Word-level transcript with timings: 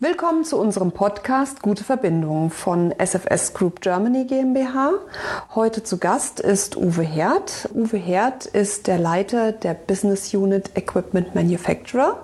Willkommen 0.00 0.44
zu 0.44 0.58
unserem 0.58 0.92
Podcast 0.92 1.60
Gute 1.60 1.82
Verbindungen 1.82 2.50
von 2.50 2.94
SFS 2.98 3.52
Group 3.52 3.80
Germany 3.80 4.26
GmbH. 4.26 4.92
Heute 5.56 5.82
zu 5.82 5.98
Gast 5.98 6.38
ist 6.38 6.76
Uwe 6.76 7.02
Herd. 7.02 7.68
Uwe 7.74 7.96
Herd 7.96 8.46
ist 8.46 8.86
der 8.86 9.00
Leiter 9.00 9.50
der 9.50 9.74
Business 9.74 10.32
Unit 10.32 10.70
Equipment 10.76 11.34
Manufacturer. 11.34 12.16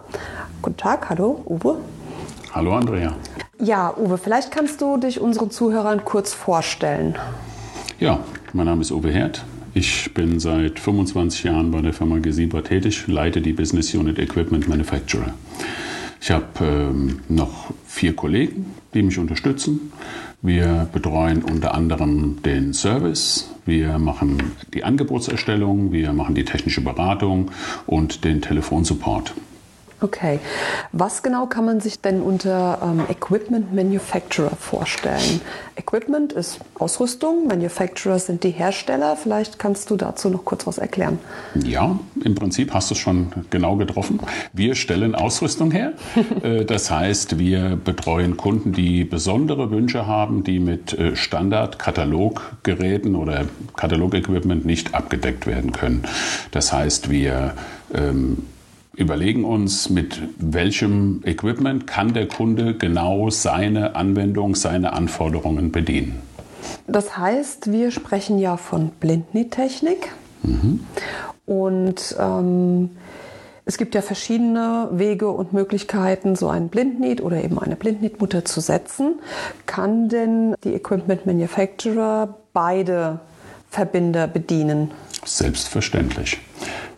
Guten 0.62 0.76
Tag, 0.76 1.10
hallo 1.10 1.42
Uwe. 1.46 1.78
Hallo 2.52 2.76
Andrea. 2.76 3.16
Ja, 3.58 3.92
Uwe, 3.96 4.18
vielleicht 4.18 4.52
kannst 4.52 4.80
du 4.80 4.96
dich 4.96 5.20
unseren 5.20 5.50
Zuhörern 5.50 6.04
kurz 6.04 6.32
vorstellen. 6.32 7.16
Ja, 7.98 8.20
mein 8.52 8.66
Name 8.66 8.82
ist 8.82 8.92
Uwe 8.92 9.10
Herd. 9.10 9.44
Ich 9.74 10.14
bin 10.14 10.38
seit 10.38 10.78
25 10.78 11.42
Jahren 11.42 11.72
bei 11.72 11.80
der 11.80 11.92
Firma 11.92 12.18
Gesiba 12.18 12.62
tätig, 12.62 13.08
leite 13.08 13.40
die 13.40 13.52
Business 13.52 13.92
Unit 13.92 14.20
Equipment 14.20 14.68
Manufacturer. 14.68 15.34
Ich 16.24 16.30
habe 16.30 16.46
ähm, 16.62 17.20
noch 17.28 17.74
vier 17.84 18.16
Kollegen, 18.16 18.72
die 18.94 19.02
mich 19.02 19.18
unterstützen. 19.18 19.92
Wir 20.40 20.88
betreuen 20.90 21.42
unter 21.42 21.74
anderem 21.74 22.40
den 22.42 22.72
Service, 22.72 23.50
wir 23.66 23.98
machen 23.98 24.52
die 24.72 24.84
Angebotserstellung, 24.84 25.92
wir 25.92 26.14
machen 26.14 26.34
die 26.34 26.46
technische 26.46 26.80
Beratung 26.80 27.50
und 27.86 28.24
den 28.24 28.40
Telefonsupport. 28.40 29.34
Okay. 30.04 30.38
Was 30.92 31.22
genau 31.22 31.46
kann 31.46 31.64
man 31.64 31.80
sich 31.80 31.98
denn 31.98 32.20
unter 32.20 32.78
ähm, 32.82 33.04
Equipment 33.08 33.74
Manufacturer 33.74 34.54
vorstellen? 34.54 35.40
Equipment 35.76 36.34
ist 36.34 36.60
Ausrüstung, 36.74 37.48
Manufacturer 37.48 38.18
sind 38.18 38.44
die 38.44 38.50
Hersteller. 38.50 39.16
Vielleicht 39.16 39.58
kannst 39.58 39.90
du 39.90 39.96
dazu 39.96 40.28
noch 40.28 40.44
kurz 40.44 40.66
was 40.66 40.76
erklären. 40.76 41.18
Ja, 41.54 41.98
im 42.22 42.34
Prinzip 42.34 42.74
hast 42.74 42.90
du 42.90 42.94
es 42.94 43.00
schon 43.00 43.32
genau 43.48 43.76
getroffen. 43.76 44.20
Wir 44.52 44.74
stellen 44.74 45.14
Ausrüstung 45.14 45.70
her. 45.70 45.94
Äh, 46.42 46.64
das 46.64 46.90
heißt, 46.90 47.38
wir 47.38 47.76
betreuen 47.76 48.36
Kunden, 48.36 48.72
die 48.72 49.04
besondere 49.04 49.70
Wünsche 49.70 50.06
haben, 50.06 50.42
die 50.42 50.58
mit 50.58 50.92
äh, 50.92 51.14
Standard-Kataloggeräten 51.14 53.14
oder 53.14 53.44
Katalogequipment 53.76 54.66
nicht 54.66 54.94
abgedeckt 54.94 55.46
werden 55.46 55.72
können. 55.72 56.02
Das 56.50 56.72
heißt, 56.72 57.10
wir 57.10 57.54
ähm, 57.94 58.38
überlegen 58.96 59.44
uns, 59.44 59.90
mit 59.90 60.20
welchem 60.38 61.22
Equipment 61.24 61.86
kann 61.86 62.14
der 62.14 62.28
Kunde 62.28 62.74
genau 62.74 63.30
seine 63.30 63.96
Anwendung, 63.96 64.54
seine 64.54 64.92
Anforderungen 64.92 65.72
bedienen. 65.72 66.20
Das 66.86 67.16
heißt, 67.16 67.72
wir 67.72 67.90
sprechen 67.90 68.38
ja 68.38 68.56
von 68.56 68.90
Blindnähtechnik. 69.00 70.12
Mhm. 70.42 70.80
Und 71.46 72.16
ähm, 72.18 72.90
es 73.66 73.78
gibt 73.78 73.94
ja 73.94 74.02
verschiedene 74.02 74.88
Wege 74.92 75.28
und 75.30 75.52
Möglichkeiten, 75.52 76.36
so 76.36 76.48
ein 76.48 76.68
Blindniet 76.68 77.22
oder 77.22 77.42
eben 77.42 77.58
eine 77.58 77.76
Blindnietmutter 77.76 78.44
zu 78.44 78.60
setzen. 78.60 79.20
Kann 79.66 80.08
denn 80.08 80.54
die 80.64 80.74
Equipment 80.74 81.26
Manufacturer 81.26 82.34
beide 82.52 83.20
Verbinder 83.70 84.26
bedienen? 84.26 84.90
Selbstverständlich. 85.24 86.38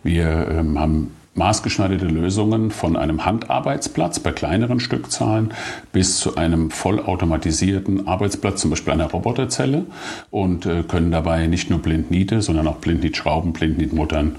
Wir 0.03 0.47
ähm, 0.49 0.77
haben 0.77 1.16
maßgeschneiderte 1.37 2.05
Lösungen 2.05 2.71
von 2.71 2.97
einem 2.97 3.25
Handarbeitsplatz 3.25 4.19
bei 4.19 4.31
kleineren 4.31 4.79
Stückzahlen 4.79 5.53
bis 5.93 6.17
zu 6.17 6.35
einem 6.35 6.71
vollautomatisierten 6.71 8.07
Arbeitsplatz, 8.07 8.61
zum 8.61 8.71
Beispiel 8.71 8.93
einer 8.93 9.09
Roboterzelle 9.09 9.85
und 10.31 10.65
äh, 10.65 10.83
können 10.83 11.11
dabei 11.11 11.47
nicht 11.47 11.69
nur 11.69 11.79
Blindniete, 11.79 12.41
sondern 12.41 12.67
auch 12.67 12.77
Blindnietschrauben, 12.77 13.53
Blindnietmuttern 13.53 14.35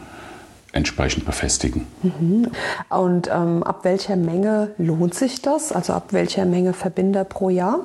entsprechend 0.72 1.24
befestigen. 1.24 1.86
Mhm. 2.02 2.48
Und 2.90 3.28
ähm, 3.32 3.62
ab 3.62 3.84
welcher 3.84 4.16
Menge 4.16 4.72
lohnt 4.76 5.14
sich 5.14 5.40
das? 5.40 5.72
Also 5.72 5.94
ab 5.94 6.08
welcher 6.12 6.44
Menge 6.44 6.74
Verbinder 6.74 7.24
pro 7.24 7.48
Jahr? 7.48 7.80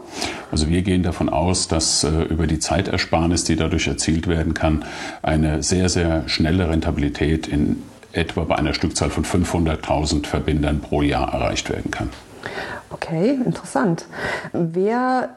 Also 0.52 0.68
wir 0.68 0.81
gehen 0.81 1.02
davon 1.02 1.29
aus, 1.29 1.68
dass 1.68 2.03
äh, 2.03 2.23
über 2.23 2.46
die 2.46 2.59
Zeitersparnis, 2.59 3.46
die 3.46 3.56
dadurch 3.56 3.88
erzielt 3.88 4.28
werden 4.28 4.53
kann, 4.53 4.84
eine 5.22 5.63
sehr, 5.63 5.88
sehr 5.88 6.28
schnelle 6.28 6.69
Rentabilität 6.69 7.47
in 7.47 7.81
etwa 8.13 8.44
bei 8.44 8.56
einer 8.56 8.74
Stückzahl 8.74 9.09
von 9.09 9.25
500.000 9.25 10.25
Verbindern 10.25 10.79
pro 10.79 11.01
Jahr 11.01 11.34
erreicht 11.34 11.69
werden 11.69 11.91
kann. 11.91 12.09
Okay, 12.90 13.40
interessant. 13.46 14.06
Wer 14.53 15.29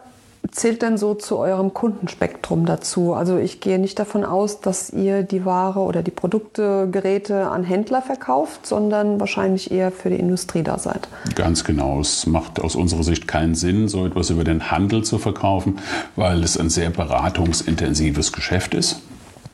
zählt 0.50 0.82
denn 0.82 0.97
so 0.98 1.15
zu 1.15 1.38
eurem 1.38 1.75
Kundenspektrum 1.75 2.66
dazu? 2.66 3.15
Also 3.15 3.38
ich 3.38 3.60
gehe 3.60 3.78
nicht 3.78 3.98
davon 3.98 4.25
aus, 4.25 4.60
dass 4.60 4.91
ihr 4.91 5.22
die 5.22 5.44
Ware 5.44 5.81
oder 5.81 6.03
die 6.03 6.10
Produkte, 6.10 6.88
Geräte 6.91 7.48
an 7.48 7.65
Händler 7.65 8.03
verkauft, 8.03 8.66
sondern 8.66 9.19
wahrscheinlich 9.20 9.70
eher 9.70 9.91
für 9.91 10.10
die 10.10 10.16
Industrie 10.16 10.62
da 10.62 10.78
seid. 10.78 11.09
Ganz 11.34 11.65
genau. 11.65 12.00
Es 12.00 12.26
macht 12.26 12.60
aus 12.60 12.76
unserer 12.76 13.03
Sicht 13.03 13.26
keinen 13.26 13.54
Sinn, 13.54 13.88
so 13.88 14.06
etwas 14.06 14.31
über 14.31 14.44
den 14.44 14.70
Handel 14.70 15.03
zu 15.03 15.19
verkaufen, 15.19 15.78
weil 16.15 16.42
es 16.42 16.59
ein 16.59 16.70
sehr 16.70 16.91
beratungsintensives 16.91 18.32
Geschäft 18.32 18.75
ist. 18.75 19.00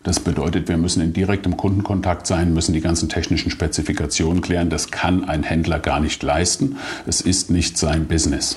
Das 0.02 0.18
bedeutet, 0.18 0.68
wir 0.68 0.76
müssen 0.76 1.00
in 1.00 1.12
direktem 1.12 1.56
Kundenkontakt 1.56 2.26
sein, 2.26 2.52
müssen 2.52 2.72
die 2.72 2.80
ganzen 2.80 3.08
technischen 3.08 3.50
Spezifikationen 3.50 4.42
klären. 4.42 4.68
Das 4.68 4.90
kann 4.90 5.24
ein 5.24 5.44
Händler 5.44 5.78
gar 5.78 6.00
nicht 6.00 6.22
leisten. 6.22 6.76
Es 7.06 7.20
ist 7.20 7.50
nicht 7.50 7.78
sein 7.78 8.06
Business. 8.06 8.56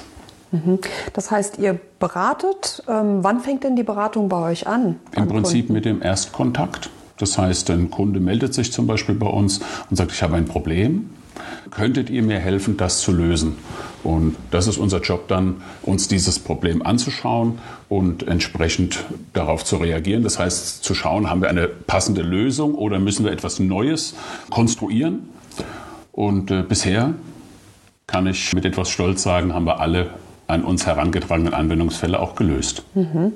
Mhm. 0.51 0.79
Das 1.13 1.29
heißt, 1.29 1.59
ihr 1.59 1.79
beratet. 1.99 2.83
Ähm, 2.87 3.23
wann 3.23 3.41
fängt 3.41 3.63
denn 3.63 3.75
die 3.75 3.83
Beratung 3.83 4.27
bei 4.27 4.51
euch 4.51 4.65
an? 4.67 4.95
Im 5.15 5.27
Prinzip 5.27 5.67
Kunden? 5.67 5.73
mit 5.73 5.85
dem 5.85 6.01
Erstkontakt. 6.01 6.89
Das 7.17 7.37
heißt, 7.37 7.69
ein 7.69 7.91
Kunde 7.91 8.19
meldet 8.19 8.53
sich 8.53 8.73
zum 8.73 8.87
Beispiel 8.87 9.15
bei 9.15 9.27
uns 9.27 9.61
und 9.89 9.95
sagt, 9.95 10.11
ich 10.11 10.21
habe 10.23 10.35
ein 10.35 10.45
Problem. 10.45 11.11
Könntet 11.71 12.09
ihr 12.09 12.21
mir 12.21 12.39
helfen, 12.39 12.77
das 12.77 13.01
zu 13.01 13.11
lösen? 13.11 13.55
Und 14.03 14.35
das 14.51 14.67
ist 14.67 14.77
unser 14.77 15.01
Job 15.01 15.27
dann, 15.27 15.61
uns 15.81 16.07
dieses 16.07 16.37
Problem 16.39 16.85
anzuschauen 16.85 17.59
und 17.89 18.27
entsprechend 18.27 19.03
darauf 19.33 19.63
zu 19.65 19.77
reagieren. 19.77 20.23
Das 20.23 20.37
heißt, 20.37 20.83
zu 20.83 20.93
schauen, 20.93 21.29
haben 21.29 21.41
wir 21.41 21.49
eine 21.49 21.67
passende 21.67 22.21
Lösung 22.21 22.75
oder 22.75 22.99
müssen 22.99 23.25
wir 23.25 23.31
etwas 23.31 23.59
Neues 23.59 24.15
konstruieren? 24.49 25.29
Und 26.11 26.51
äh, 26.51 26.61
bisher 26.61 27.13
kann 28.07 28.27
ich 28.27 28.53
mit 28.53 28.65
etwas 28.65 28.89
Stolz 28.89 29.23
sagen, 29.23 29.53
haben 29.53 29.65
wir 29.65 29.79
alle 29.79 30.11
an 30.47 30.63
uns 30.63 30.85
herangetragenen 30.85 31.53
Anwendungsfälle 31.53 32.19
auch 32.19 32.35
gelöst. 32.35 32.83
Mhm. 32.93 33.33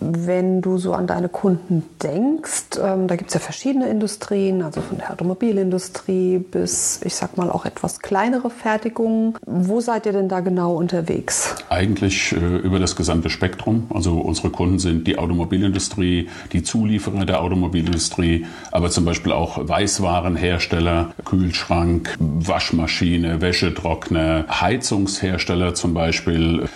Wenn 0.00 0.60
du 0.60 0.78
so 0.78 0.92
an 0.92 1.06
deine 1.06 1.28
Kunden 1.28 1.84
denkst, 2.02 2.78
ähm, 2.82 3.08
da 3.08 3.16
gibt 3.16 3.30
es 3.30 3.34
ja 3.34 3.40
verschiedene 3.40 3.88
Industrien, 3.88 4.62
also 4.62 4.80
von 4.80 4.98
der 4.98 5.10
Automobilindustrie 5.10 6.38
bis, 6.38 7.00
ich 7.02 7.14
sag 7.14 7.36
mal, 7.36 7.50
auch 7.50 7.64
etwas 7.64 8.00
kleinere 8.00 8.50
Fertigungen. 8.50 9.34
Wo 9.46 9.80
seid 9.80 10.06
ihr 10.06 10.12
denn 10.12 10.28
da 10.28 10.40
genau 10.40 10.74
unterwegs? 10.74 11.54
Eigentlich 11.70 12.32
äh, 12.32 12.36
über 12.58 12.78
das 12.78 12.94
gesamte 12.96 13.30
Spektrum. 13.30 13.86
Also 13.92 14.18
unsere 14.18 14.50
Kunden 14.50 14.78
sind 14.78 15.06
die 15.06 15.18
Automobilindustrie, 15.18 16.28
die 16.52 16.62
Zulieferer 16.62 17.24
der 17.24 17.40
Automobilindustrie, 17.40 18.46
aber 18.72 18.90
zum 18.90 19.04
Beispiel 19.04 19.32
auch 19.32 19.66
Weißwarenhersteller, 19.66 21.12
Kühlschrank, 21.24 22.14
Waschmaschine, 22.18 23.40
Wäschetrockner, 23.40 24.44
Heizungshersteller 24.48 25.74
zum 25.74 25.94
Beispiel. 25.94 26.68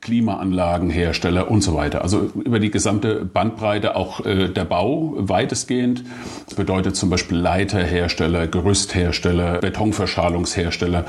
Klimaanlagenhersteller 0.00 1.50
und 1.50 1.62
so 1.62 1.74
weiter. 1.74 2.02
Also 2.02 2.30
über 2.44 2.58
die 2.58 2.70
gesamte 2.70 3.24
Bandbreite 3.24 3.96
auch 3.96 4.24
äh, 4.24 4.48
der 4.48 4.64
Bau 4.64 5.14
weitestgehend. 5.16 6.04
Das 6.46 6.54
bedeutet 6.54 6.96
zum 6.96 7.10
Beispiel 7.10 7.38
Leiterhersteller, 7.38 8.46
Gerüsthersteller, 8.46 9.58
Betonverschalungshersteller. 9.58 11.04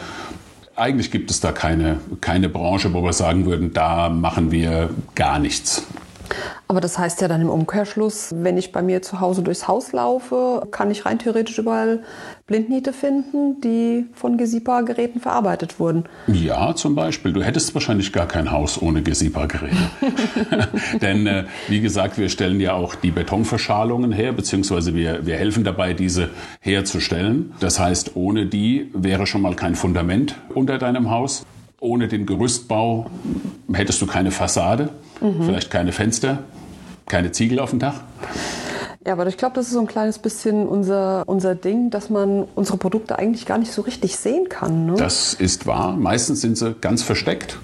Eigentlich 0.76 1.12
gibt 1.12 1.32
es 1.32 1.40
da 1.40 1.52
keine, 1.52 2.00
keine 2.22 2.50
Branche, 2.50 2.94
wo 2.94 3.04
wir 3.04 3.14
sagen 3.14 3.46
würden, 3.46 3.74
da 3.74 4.10
machen 4.10 4.52
wir 4.52 4.90
gar 5.16 5.40
nichts. 5.40 5.86
Aber 6.72 6.80
das 6.80 6.98
heißt 6.98 7.20
ja 7.20 7.28
dann 7.28 7.42
im 7.42 7.50
Umkehrschluss, 7.50 8.30
wenn 8.34 8.58
ich 8.58 8.72
bei 8.72 8.82
mir 8.82 9.02
zu 9.02 9.20
Hause 9.20 9.42
durchs 9.42 9.68
Haus 9.68 9.92
laufe, 9.92 10.66
kann 10.72 10.90
ich 10.90 11.06
rein 11.06 11.20
theoretisch 11.20 11.58
überall 11.58 12.00
Blindniete 12.48 12.94
finden, 12.94 13.60
die 13.60 14.06
von 14.14 14.38
Gesipa-Geräten 14.38 15.20
verarbeitet 15.20 15.82
wurden. 15.82 16.06
Ja, 16.28 16.74
zum 16.74 16.96
Beispiel. 16.96 17.34
Du 17.34 17.44
hättest 17.44 17.74
wahrscheinlich 17.74 18.14
gar 18.14 18.26
kein 18.26 18.54
Haus 18.54 18.82
ohne 18.82 19.02
Gesipa-Geräte. 19.02 19.76
Denn 21.02 21.28
äh, 21.28 21.44
wie 21.68 21.82
gesagt, 21.82 22.18
wir 22.18 22.30
stellen 22.30 22.62
ja 22.62 22.72
auch 22.72 22.96
die 22.96 23.12
Betonverschalungen 23.12 24.14
her, 24.14 24.32
beziehungsweise 24.32 24.96
wir, 24.96 25.26
wir 25.26 25.36
helfen 25.36 25.66
dabei, 25.66 25.92
diese 25.94 26.30
herzustellen. 26.62 27.52
Das 27.60 27.82
heißt, 27.82 28.16
ohne 28.16 28.46
die 28.46 28.90
wäre 28.94 29.28
schon 29.28 29.42
mal 29.42 29.56
kein 29.58 29.76
Fundament 29.76 30.36
unter 30.56 30.78
deinem 30.78 31.12
Haus. 31.12 31.46
Ohne 31.82 32.08
den 32.08 32.26
Gerüstbau 32.26 33.08
hättest 33.74 34.02
du 34.02 34.06
keine 34.06 34.32
Fassade, 34.32 34.88
mhm. 35.20 35.44
vielleicht 35.44 35.70
keine 35.70 35.92
Fenster 35.92 36.46
keine 37.12 37.34
Ziegel 37.34 37.60
auf 37.60 37.72
dem 37.72 37.80
Dach. 37.80 38.00
Ja, 39.06 39.14
aber 39.14 39.26
ich 39.26 39.38
glaube, 39.38 39.56
das 39.56 39.66
ist 39.66 39.74
so 39.74 39.80
ein 39.80 39.88
kleines 39.88 40.20
bisschen 40.20 40.68
unser, 40.68 41.24
unser 41.26 41.56
Ding, 41.56 41.90
dass 41.90 42.12
man 42.12 42.46
unsere 42.54 42.78
Produkte 42.78 43.18
eigentlich 43.18 43.48
gar 43.48 43.58
nicht 43.58 43.72
so 43.72 43.82
richtig 43.82 44.16
sehen 44.16 44.48
kann. 44.48 44.86
Ne? 44.86 44.94
Das 44.96 45.34
ist 45.34 45.66
wahr. 45.66 45.98
Meistens 45.98 46.42
sind 46.42 46.56
sie 46.56 46.76
ganz 46.82 47.02
versteckt, 47.02 47.58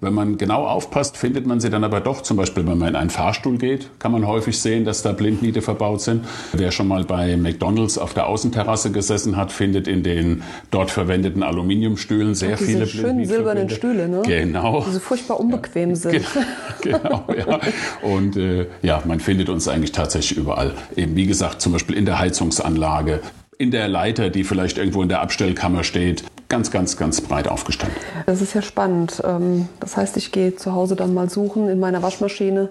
Wenn 0.00 0.14
man 0.14 0.38
genau 0.38 0.64
aufpasst, 0.64 1.16
findet 1.16 1.44
man 1.46 1.58
sie 1.58 1.70
dann 1.70 1.82
aber 1.82 2.00
doch. 2.00 2.22
Zum 2.22 2.36
Beispiel, 2.36 2.64
wenn 2.64 2.78
man 2.78 2.90
in 2.90 2.96
einen 2.96 3.10
Fahrstuhl 3.10 3.58
geht, 3.58 3.90
kann 3.98 4.12
man 4.12 4.24
häufig 4.28 4.60
sehen, 4.60 4.84
dass 4.84 5.02
da 5.02 5.10
Blindniete 5.10 5.62
verbaut 5.62 6.00
sind. 6.00 6.24
Wer 6.52 6.70
schon 6.70 6.86
mal 6.86 7.02
bei 7.02 7.36
McDonalds 7.36 7.98
auf 7.98 8.14
der 8.14 8.28
Außenterrasse 8.28 8.92
gesessen 8.92 9.36
hat, 9.36 9.50
findet 9.50 9.88
in 9.88 10.04
den 10.04 10.44
dort 10.70 10.92
verwendeten 10.92 11.42
Aluminiumstühlen 11.42 12.36
sehr 12.36 12.50
Diese 12.56 12.64
viele 12.64 12.86
schönen 12.86 13.02
Blindniete. 13.02 13.34
silbernen 13.34 13.70
Stühle, 13.70 14.08
ne? 14.08 14.22
Genau. 14.24 14.84
Die 14.86 14.92
so 14.92 15.00
furchtbar 15.00 15.40
unbequem 15.40 15.96
sind. 15.96 16.24
genau, 16.82 17.24
ja. 17.36 17.58
Und 18.02 18.36
äh, 18.36 18.66
ja, 18.82 19.02
man 19.04 19.18
findet 19.18 19.48
uns 19.48 19.66
eigentlich 19.66 19.90
tatsächlich 19.90 20.38
überall. 20.38 20.67
Eben 20.96 21.16
wie 21.16 21.26
gesagt, 21.26 21.60
zum 21.60 21.72
Beispiel 21.72 21.96
in 21.96 22.06
der 22.06 22.18
Heizungsanlage, 22.18 23.20
in 23.58 23.70
der 23.70 23.88
Leiter, 23.88 24.30
die 24.30 24.44
vielleicht 24.44 24.78
irgendwo 24.78 25.02
in 25.02 25.08
der 25.08 25.20
Abstellkammer 25.20 25.84
steht. 25.84 26.24
Ganz, 26.48 26.70
ganz, 26.70 26.96
ganz 26.96 27.20
breit 27.20 27.46
aufgestellt. 27.46 27.92
Das 28.24 28.40
ist 28.40 28.54
ja 28.54 28.62
spannend. 28.62 29.22
Ähm, 29.24 29.68
Das 29.80 29.96
heißt, 29.96 30.16
ich 30.16 30.32
gehe 30.32 30.56
zu 30.56 30.72
Hause 30.72 30.96
dann 30.96 31.12
mal 31.12 31.28
suchen 31.28 31.68
in 31.68 31.78
meiner 31.78 32.02
Waschmaschine, 32.02 32.70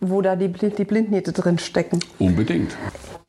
wo 0.00 0.20
da 0.20 0.34
die, 0.34 0.48
die 0.48 0.84
Blindnähte 0.84 1.32
drin 1.32 1.58
stecken. 1.58 2.00
Unbedingt. 2.18 2.76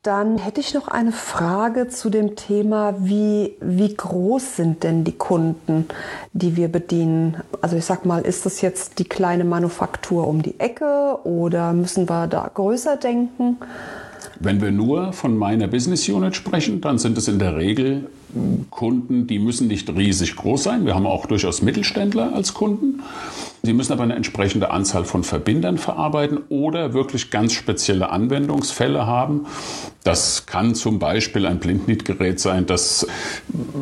Dann 0.06 0.38
hätte 0.38 0.60
ich 0.60 0.72
noch 0.72 0.86
eine 0.86 1.10
Frage 1.10 1.88
zu 1.88 2.10
dem 2.10 2.36
Thema, 2.36 2.94
wie, 3.00 3.56
wie 3.60 3.92
groß 3.92 4.54
sind 4.54 4.84
denn 4.84 5.02
die 5.02 5.18
Kunden, 5.18 5.88
die 6.32 6.54
wir 6.54 6.70
bedienen? 6.70 7.38
Also 7.60 7.74
ich 7.74 7.84
sag 7.84 8.06
mal, 8.06 8.22
ist 8.22 8.46
das 8.46 8.60
jetzt 8.60 9.00
die 9.00 9.08
kleine 9.08 9.42
Manufaktur 9.42 10.28
um 10.28 10.42
die 10.42 10.60
Ecke 10.60 11.18
oder 11.24 11.72
müssen 11.72 12.08
wir 12.08 12.28
da 12.28 12.48
größer 12.54 12.98
denken? 12.98 13.56
Wenn 14.40 14.60
wir 14.60 14.70
nur 14.70 15.12
von 15.12 15.36
meiner 15.36 15.66
Business 15.66 16.08
Unit 16.08 16.36
sprechen, 16.36 16.80
dann 16.80 16.98
sind 16.98 17.16
es 17.18 17.28
in 17.28 17.38
der 17.38 17.56
Regel 17.56 18.08
Kunden, 18.70 19.26
die 19.26 19.38
müssen 19.38 19.68
nicht 19.68 19.88
riesig 19.88 20.36
groß 20.36 20.64
sein. 20.64 20.84
Wir 20.84 20.94
haben 20.94 21.06
auch 21.06 21.26
durchaus 21.26 21.62
Mittelständler 21.62 22.34
als 22.34 22.54
Kunden. 22.54 23.02
Sie 23.62 23.72
müssen 23.72 23.92
aber 23.92 24.02
eine 24.02 24.14
entsprechende 24.14 24.70
Anzahl 24.70 25.04
von 25.04 25.24
Verbindern 25.24 25.78
verarbeiten 25.78 26.40
oder 26.48 26.92
wirklich 26.92 27.30
ganz 27.30 27.52
spezielle 27.52 28.10
Anwendungsfälle 28.10 29.06
haben. 29.06 29.46
Das 30.04 30.46
kann 30.46 30.74
zum 30.74 30.98
Beispiel 30.98 31.46
ein 31.46 31.58
Blindnietgerät 31.58 32.38
sein, 32.38 32.66
das 32.66 33.06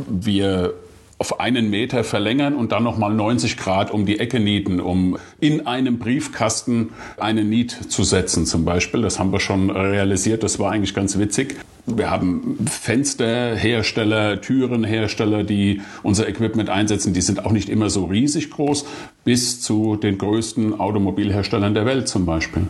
wir 0.08 0.74
auf 1.18 1.40
einen 1.40 1.70
Meter 1.70 2.04
verlängern 2.04 2.54
und 2.54 2.72
dann 2.72 2.82
nochmal 2.82 3.14
90 3.14 3.56
Grad 3.56 3.90
um 3.90 4.04
die 4.04 4.18
Ecke 4.18 4.40
nieten, 4.40 4.80
um 4.80 5.16
in 5.40 5.66
einem 5.66 5.98
Briefkasten 5.98 6.90
eine 7.18 7.44
Niet 7.44 7.70
zu 7.70 8.02
setzen 8.02 8.46
zum 8.46 8.64
Beispiel. 8.64 9.02
Das 9.02 9.18
haben 9.18 9.32
wir 9.32 9.40
schon 9.40 9.70
realisiert, 9.70 10.42
das 10.42 10.58
war 10.58 10.72
eigentlich 10.72 10.94
ganz 10.94 11.18
witzig. 11.18 11.56
Wir 11.86 12.10
haben 12.10 12.66
Fensterhersteller, 12.66 14.40
Türenhersteller, 14.40 15.44
die 15.44 15.82
unser 16.02 16.26
Equipment 16.26 16.70
einsetzen. 16.70 17.12
Die 17.12 17.20
sind 17.20 17.44
auch 17.44 17.52
nicht 17.52 17.68
immer 17.68 17.90
so 17.90 18.06
riesig 18.06 18.50
groß, 18.50 18.86
bis 19.24 19.60
zu 19.60 19.96
den 19.96 20.16
größten 20.16 20.80
Automobilherstellern 20.80 21.74
der 21.74 21.84
Welt 21.84 22.08
zum 22.08 22.24
Beispiel. 22.24 22.68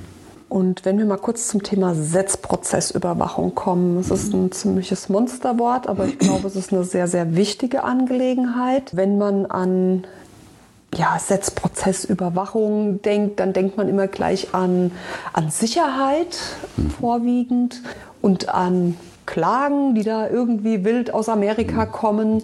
Und 0.55 0.85
wenn 0.85 0.99
wir 0.99 1.05
mal 1.05 1.17
kurz 1.17 1.49
zum 1.49 1.65
Thema 1.65 1.97
Setzprozessüberwachung 1.97 3.57
kommen, 3.57 3.99
es 3.99 4.13
ist 4.13 4.33
ein 4.33 4.53
ziemliches 4.53 5.09
Monsterwort, 5.09 5.89
aber 5.89 6.07
ich 6.07 6.17
glaube, 6.17 6.47
es 6.47 6.55
ist 6.55 6.73
eine 6.73 6.85
sehr, 6.85 7.09
sehr 7.09 7.35
wichtige 7.35 7.83
Angelegenheit. 7.83 8.95
Wenn 8.95 9.19
man 9.19 9.47
an 9.47 10.05
ja, 10.95 11.19
Setzprozessüberwachung 11.19 13.03
denkt, 13.03 13.41
dann 13.41 13.53
denkt 13.53 13.77
man 13.77 13.89
immer 13.89 14.07
gleich 14.07 14.55
an, 14.55 14.93
an 15.33 15.51
Sicherheit 15.51 16.39
vorwiegend 17.01 17.83
und 18.23 18.49
an 18.49 18.97
Klagen, 19.27 19.95
die 19.95 20.03
da 20.03 20.29
irgendwie 20.29 20.85
wild 20.85 21.13
aus 21.13 21.29
Amerika 21.29 21.87
kommen. 21.87 22.43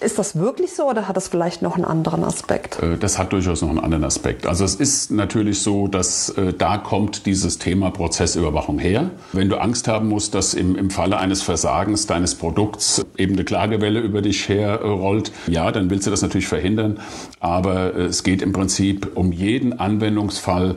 Ist 0.00 0.18
das 0.18 0.38
wirklich 0.38 0.74
so 0.74 0.88
oder 0.88 1.08
hat 1.08 1.16
das 1.16 1.26
vielleicht 1.26 1.60
noch 1.60 1.74
einen 1.74 1.84
anderen 1.84 2.22
Aspekt? 2.22 2.80
Äh, 2.82 2.96
Das 2.98 3.18
hat 3.18 3.32
durchaus 3.32 3.62
noch 3.62 3.68
einen 3.68 3.80
anderen 3.80 4.04
Aspekt. 4.04 4.46
Also 4.46 4.64
es 4.64 4.76
ist 4.76 5.10
natürlich 5.10 5.60
so, 5.60 5.88
dass 5.88 6.28
äh, 6.30 6.52
da 6.52 6.78
kommt 6.78 7.26
dieses 7.26 7.58
Thema 7.58 7.90
Prozessüberwachung 7.90 8.78
her. 8.78 9.10
Wenn 9.32 9.48
du 9.48 9.56
Angst 9.56 9.88
haben 9.88 10.08
musst, 10.08 10.34
dass 10.34 10.54
im, 10.54 10.76
im 10.76 10.90
Falle 10.90 11.18
eines 11.18 11.42
Versagens 11.42 12.06
deines 12.06 12.36
Produkts 12.36 13.04
eben 13.16 13.34
eine 13.34 13.44
Klagewelle 13.44 14.00
über 14.00 14.22
dich 14.22 14.48
herrollt, 14.48 15.32
ja, 15.48 15.72
dann 15.72 15.90
willst 15.90 16.06
du 16.06 16.10
das 16.12 16.22
natürlich 16.22 16.46
verhindern. 16.48 17.00
Aber 17.40 17.94
äh, 17.96 18.02
es 18.04 18.22
geht 18.22 18.40
im 18.40 18.52
Prinzip 18.52 19.10
um 19.16 19.32
jeden 19.32 19.78
Anwendungsfall, 19.80 20.76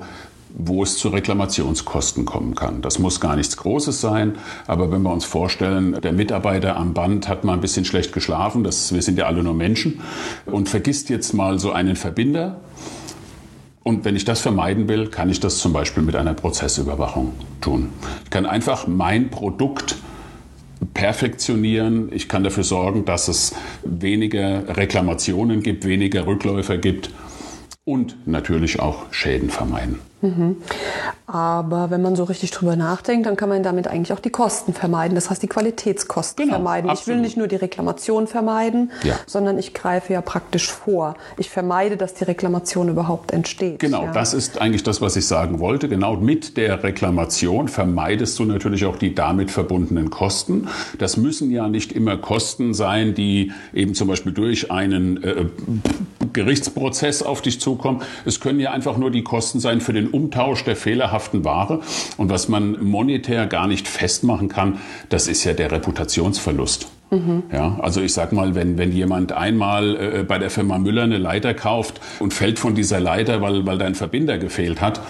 wo 0.58 0.84
es 0.84 0.98
zu 0.98 1.10
Reklamationskosten 1.10 2.26
kommen 2.26 2.56
kann. 2.56 2.82
Das 2.82 3.00
muss 3.00 3.20
gar 3.20 3.36
nichts 3.36 3.58
Großes 3.58 4.02
sein, 4.02 4.36
aber 4.68 4.92
wenn 4.92 5.02
wir 5.02 5.12
uns 5.12 5.26
vorstellen, 5.26 6.00
der 6.02 6.14
Mitarbeiter 6.14 6.78
am 6.78 6.94
Band 6.94 7.28
hat 7.28 7.44
mal 7.44 7.54
ein 7.54 7.62
bisschen 7.62 7.86
schlecht 7.86 8.14
geschlafen, 8.14 8.64
das, 8.64 8.94
wir 8.94 9.02
sind 9.02 9.18
ja 9.18 9.26
alle 9.26 9.44
nur 9.44 9.54
Menschen, 9.54 10.02
und 10.46 10.70
vergisst 10.70 11.10
jetzt 11.10 11.34
mal 11.34 11.60
so 11.60 11.72
einen 11.72 11.96
Verbinder, 11.96 12.62
und 13.84 14.06
wenn 14.06 14.16
ich 14.16 14.26
das 14.26 14.42
vermeiden 14.42 14.88
will, 14.88 15.08
kann 15.08 15.30
ich 15.30 15.40
das 15.40 15.58
zum 15.58 15.74
Beispiel 15.74 16.04
mit 16.04 16.16
einer 16.16 16.36
Prozessüberwachung 16.36 17.34
tun. 17.62 17.90
Ich 18.24 18.30
kann 18.30 18.46
einfach 18.46 18.86
mein 18.86 19.32
Produkt 19.32 19.96
perfektionieren. 20.94 22.10
Ich 22.12 22.28
kann 22.28 22.44
dafür 22.44 22.64
sorgen, 22.64 23.06
dass 23.06 23.28
es 23.28 23.56
weniger 23.84 24.78
Reklamationen 24.78 25.64
gibt, 25.64 25.86
weniger 25.86 26.28
Rückläufer 26.28 26.78
gibt 26.78 27.10
und 27.86 28.28
natürlich 28.28 28.80
auch 28.80 29.12
Schäden 29.12 29.50
vermeiden. 29.50 30.00
Aber 31.26 31.90
wenn 31.90 32.04
man 32.04 32.16
so 32.16 32.26
richtig 32.26 32.52
drüber 32.52 32.76
nachdenkt, 32.76 33.26
dann 33.26 33.36
kann 33.36 33.50
man 33.50 33.64
damit 33.64 33.88
eigentlich 33.88 34.14
auch 34.14 34.20
die 34.20 34.30
Kosten 34.30 34.72
vermeiden. 34.72 35.16
Das 35.16 35.32
heißt, 35.32 35.42
die 35.42 35.48
Qualitätskosten 35.48 36.46
Genau, 36.46 36.58
vermeiden. 36.58 36.92
Ich 36.92 37.08
will 37.08 37.14
absolut. 37.16 37.22
nicht 37.24 37.38
nur 37.38 37.48
die 37.48 37.56
Reklamation 37.56 38.28
vermeiden, 38.28 38.92
Ja. 39.02 39.16
sondern 39.26 39.58
ich 39.58 39.74
greife 39.74 40.14
ja 40.14 40.22
praktisch 40.22 40.70
vor. 40.72 41.16
Ich 41.40 41.50
vermeide, 41.50 41.98
dass 41.98 42.14
die 42.14 42.26
Reklamation 42.26 42.88
überhaupt 42.90 43.32
entsteht. 43.32 43.80
Genau, 43.80 44.04
ja. 44.04 44.12
das 44.12 44.36
ist 44.36 44.62
eigentlich 44.62 44.84
das, 44.84 45.02
was 45.02 45.16
ich 45.16 45.26
sagen 45.26 45.60
wollte. 45.60 45.90
Genau 45.90 46.18
mit 46.18 46.56
der 46.58 46.84
Reklamation 46.84 47.68
vermeidest 47.68 48.38
du 48.38 48.46
natürlich 48.46 48.86
auch 48.86 48.98
die 48.98 49.16
damit 49.16 49.50
verbundenen 49.50 50.12
Kosten. 50.12 50.68
Das 51.00 51.18
müssen 51.18 51.50
ja 51.50 51.68
nicht 51.68 51.94
immer 51.94 52.18
Kosten 52.18 52.76
sein, 52.76 53.16
die 53.16 53.52
eben 53.74 53.96
zum 53.96 54.08
Beispiel 54.08 54.34
durch 54.34 54.70
einen 54.70 55.24
äh, 55.24 55.46
Gerichtsprozess 56.34 57.24
auf 57.24 57.42
dich 57.42 57.60
zukommen. 57.60 58.02
Es 58.26 58.40
können 58.40 58.60
ja 58.60 58.72
einfach 58.72 58.98
nur 58.98 59.12
die 59.12 59.24
Kosten 59.24 59.60
sein 59.60 59.82
für 59.82 59.94
den 59.94 60.08
Umtausch 60.08 60.64
der 60.64 60.76
fehlerhaften 60.76 61.44
Ware. 61.46 61.82
Und 62.18 62.30
was 62.30 62.50
man 62.50 62.84
monetär 62.84 63.48
gar 63.48 63.68
nicht 63.68 63.88
festmachen 63.88 64.50
kann, 64.50 64.80
das 65.10 65.28
ist 65.28 65.44
ja 65.44 65.54
der 65.54 65.72
Reputationsverlust. 65.72 66.88
Ja, 67.52 67.78
also 67.82 68.00
ich 68.00 68.14
sag 68.14 68.32
mal, 68.32 68.56
wenn, 68.56 68.78
wenn 68.78 68.94
jemand 68.94 69.34
einmal 69.34 69.96
äh, 69.98 70.24
bei 70.24 70.40
der 70.40 70.50
Firma 70.50 70.78
Müller 70.78 71.04
eine 71.04 71.18
Leiter 71.18 71.54
kauft 71.54 72.00
und 72.20 72.34
fällt 72.34 72.58
von 72.58 72.74
dieser 72.74 73.02
Leiter, 73.02 73.42
weil, 73.42 73.66
weil 73.66 73.78
da 73.78 73.86
ein 73.86 73.96
Verbinder 73.96 74.38
gefehlt 74.38 74.80
hat, 74.80 75.02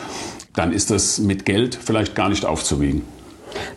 dann 0.56 0.74
ist 0.74 0.90
das 0.90 1.20
mit 1.20 1.46
Geld 1.46 1.76
vielleicht 1.76 2.16
gar 2.16 2.30
nicht 2.30 2.44
aufzuwiegen. 2.44 3.04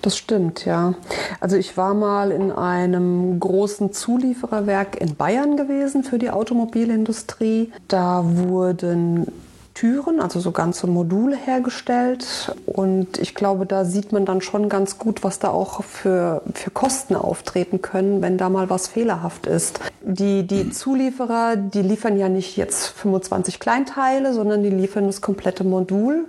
Das 0.03 0.17
stimmt, 0.17 0.65
ja. 0.65 0.95
Also 1.41 1.57
ich 1.57 1.77
war 1.77 1.95
mal 1.95 2.31
in 2.31 2.53
einem 2.53 3.39
großen 3.41 3.93
Zuliefererwerk 3.93 5.01
in 5.01 5.17
Bayern 5.17 5.57
gewesen 5.57 6.05
für 6.05 6.19
die 6.19 6.31
Automobilindustrie. 6.31 7.73
Da 7.89 8.23
wurden 8.25 9.27
Türen, 9.75 10.21
also 10.21 10.39
so 10.39 10.53
ganze 10.53 10.87
Module 10.87 11.37
hergestellt. 11.37 12.55
Und 12.65 13.19
ich 13.19 13.35
glaube, 13.35 13.67
da 13.67 13.85
sieht 13.85 14.13
man 14.13 14.25
dann 14.25 14.41
schon 14.41 14.69
ganz 14.69 14.99
gut, 14.99 15.25
was 15.25 15.41
da 15.41 15.49
auch 15.49 15.83
für, 15.83 16.43
für 16.55 16.71
Kosten 16.71 17.17
auftreten 17.17 17.83
können, 17.83 18.23
wenn 18.23 18.39
da 18.39 18.49
mal 18.49 18.71
was 18.71 18.87
fehlerhaft 18.87 19.47
ist. 19.47 19.81
Die, 20.03 20.47
die 20.47 20.71
Zulieferer, 20.71 21.57
die 21.57 21.83
liefern 21.83 22.17
ja 22.17 22.29
nicht 22.29 22.57
jetzt 22.57 22.87
25 22.87 23.59
Kleinteile, 23.59 24.33
sondern 24.33 24.63
die 24.63 24.71
liefern 24.71 25.07
das 25.07 25.21
komplette 25.21 25.65
Modul. 25.65 26.27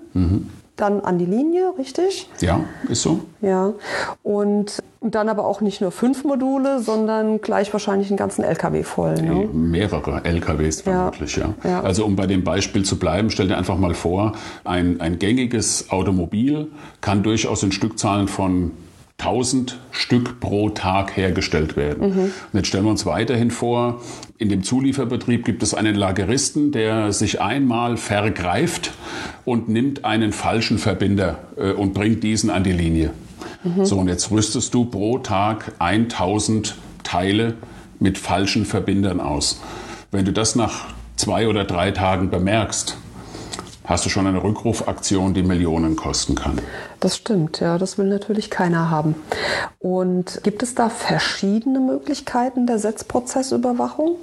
Dann 0.75 1.01
an 1.01 1.17
die 1.17 1.25
Linie, 1.25 1.74
richtig? 1.77 2.29
Ja, 2.41 2.62
ist 2.89 3.01
so? 3.01 3.22
Ja, 3.41 3.74
und 4.24 4.84
dann 5.01 5.29
aber 5.29 5.46
auch 5.46 5.62
nicht 5.62 5.82
nur 5.82 5.91
fünf 5.91 6.24
Module, 6.24 6.82
sondern 6.82 7.39
gleich 7.39 7.72
wahrscheinlich 7.72 8.10
einen 8.10 8.17
ganzen 8.17 8.44
LKW 8.44 8.84
voll. 8.84 9.13
Ne? 9.15 9.48
Mehrere 9.53 10.25
LKWs 10.25 10.82
vermutlich, 10.82 11.38
ja. 11.38 11.53
Ja. 11.63 11.82
Also 11.82 12.05
um 12.05 12.15
bei 12.15 12.27
dem 12.27 12.44
Beispiel 12.44 12.84
zu 12.84 12.98
bleiben, 12.98 13.29
stell 13.29 13.48
dir 13.48 13.58
einfach 13.58 13.77
mal 13.77 13.94
vor, 13.94 14.34
ein, 14.63 15.00
ein 15.00 15.20
gängiges 15.20 15.91
Automobil 15.91 16.67
kann 17.01 17.24
durchaus 17.24 17.63
in 17.63 17.72
Stückzahlen 17.72 18.27
von 18.27 18.72
1000 19.19 19.79
Stück 19.91 20.39
pro 20.39 20.69
Tag 20.69 21.15
hergestellt 21.15 21.77
werden. 21.77 22.03
Und 22.51 22.57
jetzt 22.57 22.67
stellen 22.67 22.84
wir 22.84 22.91
uns 22.91 23.05
weiterhin 23.05 23.50
vor, 23.50 24.01
in 24.38 24.50
dem 24.50 24.63
Zulieferbetrieb 24.63 25.45
gibt 25.45 25.63
es 25.63 25.74
einen 25.74 25.95
Lageristen, 25.95 26.72
der 26.72 27.12
sich 27.13 27.41
einmal 27.41 27.98
vergreift 27.98 28.91
und 29.45 29.69
nimmt 29.69 30.05
einen 30.05 30.31
falschen 30.31 30.77
Verbinder 30.77 31.39
äh, 31.57 31.72
und 31.72 31.93
bringt 31.93 32.24
diesen 32.24 32.50
an 32.50 32.63
die 32.63 32.74
Linie. 32.74 33.12
So, 33.84 33.98
und 33.98 34.07
jetzt 34.10 34.29
rüstest 34.29 34.75
du 34.75 34.86
pro 34.86 35.17
Tag 35.17 35.72
1000 35.79 36.75
Teile 37.03 37.55
mit 38.00 38.19
falschen 38.19 38.63
Verbindern 38.63 39.19
aus. 39.19 39.60
Wenn 40.12 40.24
du 40.24 40.31
das 40.31 40.55
nach 40.55 40.86
zwei 41.15 41.48
oder 41.48 41.63
drei 41.63 41.89
Tagen 41.89 42.29
bemerkst, 42.29 42.98
hast 43.85 44.05
du 44.05 44.09
schon 44.09 44.27
eine 44.27 44.43
Rückrufaktion, 44.43 45.33
die 45.33 45.43
Millionen 45.43 45.95
kosten 45.95 46.35
kann. 46.35 46.59
Das 46.99 47.15
stimmt, 47.15 47.59
ja, 47.59 47.77
das 47.77 47.97
will 47.97 48.07
natürlich 48.07 48.49
keiner 48.49 48.89
haben. 48.89 49.15
Und 49.79 50.41
gibt 50.43 50.63
es 50.63 50.75
da 50.75 50.89
verschiedene 50.89 51.79
Möglichkeiten 51.79 52.67
der 52.67 52.79
Setzprozessüberwachung? 52.79 54.17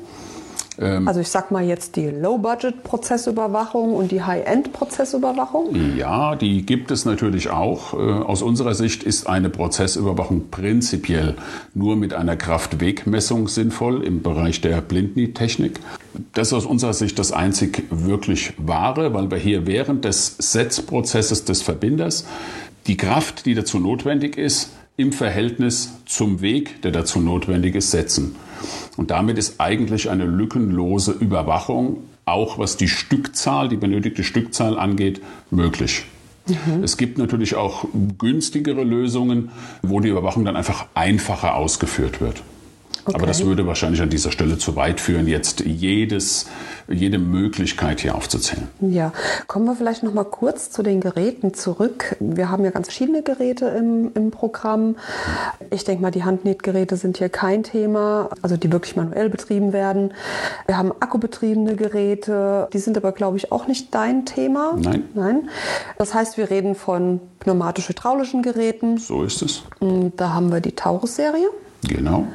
Ähm, 0.79 1.07
also 1.09 1.21
ich 1.21 1.29
sag 1.29 1.51
mal 1.51 1.65
jetzt 1.65 1.97
die 1.97 2.09
Low-Budget-Prozessüberwachung 2.09 3.95
und 3.95 4.11
die 4.11 4.23
High-End-Prozessüberwachung? 4.23 5.97
Ja, 5.97 6.37
die 6.37 6.65
gibt 6.65 6.91
es 6.91 7.05
natürlich 7.05 7.51
auch. 7.51 7.95
Äh, 7.95 7.97
aus 7.97 8.43
unserer 8.43 8.75
Sicht 8.75 9.03
ist 9.03 9.29
eine 9.29 9.51
Prozessüberwachung 9.51 10.51
prinzipiell 10.51 11.37
nur 11.75 11.97
mit 11.97 12.15
einer 12.15 12.37
Kraftwegmessung 12.37 13.49
sinnvoll 13.49 14.03
im 14.05 14.23
Bereich 14.23 14.61
der 14.61 14.81
Blindnit-Technik. 14.81 15.81
Das 16.35 16.49
ist 16.49 16.55
aus 16.55 16.67
unserer 16.67 16.93
Sicht 16.93 17.19
das 17.19 17.33
einzig 17.33 17.85
wirklich 17.91 18.55
wahre, 18.59 19.15
weil 19.15 19.31
wir 19.31 19.39
hier 19.39 19.67
während 19.67 20.05
des 20.05 20.37
Setzprozesses 20.39 21.45
des 21.45 21.63
Verbinders 21.63 22.27
die 22.87 22.97
Kraft, 22.97 23.47
die 23.47 23.55
dazu 23.55 23.79
notwendig 23.79 24.37
ist, 24.37 24.71
im 24.97 25.13
Verhältnis 25.13 25.95
zum 26.07 26.41
Weg, 26.41 26.83
der 26.83 26.93
dazu 26.93 27.21
notwendig 27.21 27.75
ist, 27.75 27.91
setzen. 27.91 28.37
Und 28.97 29.11
damit 29.11 29.39
ist 29.39 29.61
eigentlich 29.61 30.11
eine 30.11 30.25
lückenlose 30.25 31.13
Überwachung, 31.13 32.05
auch 32.25 32.59
was 32.59 32.77
die 32.77 32.89
Stückzahl, 32.89 33.69
die 33.69 33.77
benötigte 33.77 34.23
Stückzahl 34.23 34.79
angeht, 34.79 35.21
möglich. 35.51 36.05
Mhm. 36.47 36.83
Es 36.83 36.97
gibt 36.97 37.19
natürlich 37.19 37.55
auch 37.55 37.87
günstigere 38.19 38.85
Lösungen, 38.85 39.51
wo 39.83 40.01
die 40.01 40.09
Überwachung 40.09 40.45
dann 40.45 40.57
einfach 40.57 40.87
einfacher 40.95 41.55
ausgeführt 41.57 42.21
wird. 42.21 42.43
Okay. 43.05 43.17
Aber 43.17 43.27
das 43.27 43.45
würde 43.45 43.67
wahrscheinlich 43.67 44.01
an 44.01 44.11
dieser 44.11 44.31
Stelle 44.31 44.59
zu 44.59 44.77
weit 44.77 45.01
führen, 45.01 45.27
jetzt 45.27 45.61
jedes, 45.61 46.47
jede 46.89 47.19
Möglichkeit 47.19 48.01
hier 48.01 48.15
aufzuzählen. 48.15 48.69
Ja, 48.81 49.13
kommen 49.49 49.65
wir 49.65 49.75
vielleicht 49.75 50.05
noch 50.05 50.15
mal 50.15 50.25
kurz 50.25 50.71
zu 50.71 50.85
den 50.85 51.01
Geräten 51.01 51.53
zurück. 51.53 52.17
Wir 52.21 52.49
haben 52.49 52.65
ja 52.65 52.71
ganz 52.71 52.87
verschiedene 52.87 53.23
Geräte 53.23 53.67
im, 53.67 54.13
im 54.15 54.31
Programm. 54.31 54.97
Ich 55.71 55.83
denke 55.83 56.01
mal, 56.01 56.13
die 56.13 56.23
Handnähtgeräte 56.23 56.97
sind 56.97 57.19
hier 57.19 57.29
kein 57.29 57.65
Thema, 57.65 58.31
also 58.41 58.57
die 58.57 58.71
wirklich 58.71 58.95
manuell 58.95 59.29
betrieben 59.31 59.73
werden. 59.73 60.15
Wir 60.67 60.77
haben 60.77 60.93
akkubetriebene 60.93 61.75
Geräte, 61.75 62.69
die 62.73 62.79
sind 62.79 62.97
aber, 62.97 63.11
glaube 63.11 63.37
ich, 63.37 63.51
auch 63.51 63.67
nicht 63.67 63.93
dein 63.93 64.27
Thema. 64.27 64.77
Nein. 64.79 65.05
Nein. 65.15 65.49
Das 65.99 66.15
heißt, 66.15 66.39
wir 66.39 66.51
reden 66.51 66.77
von 66.77 67.21
pneumatisch-hydraulischen 67.41 68.43
Geräten. 68.43 68.99
So 68.99 69.25
ist 69.25 69.43
es. 69.43 69.63
Da 70.17 70.35
haben 70.35 70.53
wir 70.53 70.61
die 70.61 70.73
Taurus-Serie. 70.73 71.49
Genau 71.83 72.29